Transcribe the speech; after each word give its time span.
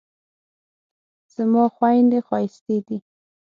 زما 1.35 1.63
خویندې 1.75 2.19
ښایستې 2.27 2.77
دي 2.87 2.97